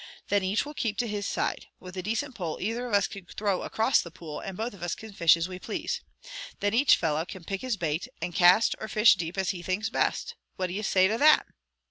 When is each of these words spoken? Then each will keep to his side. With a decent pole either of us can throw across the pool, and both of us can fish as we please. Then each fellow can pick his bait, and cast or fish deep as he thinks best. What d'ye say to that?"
Then 0.29 0.43
each 0.43 0.65
will 0.65 0.73
keep 0.73 0.97
to 0.97 1.07
his 1.07 1.27
side. 1.27 1.67
With 1.79 1.95
a 1.95 2.01
decent 2.01 2.33
pole 2.33 2.57
either 2.59 2.87
of 2.87 2.93
us 2.95 3.05
can 3.05 3.27
throw 3.27 3.61
across 3.61 4.01
the 4.01 4.09
pool, 4.09 4.39
and 4.39 4.57
both 4.57 4.73
of 4.73 4.81
us 4.81 4.95
can 4.95 5.13
fish 5.13 5.37
as 5.37 5.47
we 5.47 5.59
please. 5.59 6.01
Then 6.59 6.73
each 6.73 6.95
fellow 6.95 7.23
can 7.23 7.43
pick 7.43 7.61
his 7.61 7.77
bait, 7.77 8.07
and 8.19 8.33
cast 8.33 8.75
or 8.79 8.87
fish 8.87 9.13
deep 9.13 9.37
as 9.37 9.51
he 9.51 9.61
thinks 9.61 9.89
best. 9.91 10.33
What 10.55 10.71
d'ye 10.71 10.81
say 10.81 11.07
to 11.07 11.19
that?" 11.19 11.45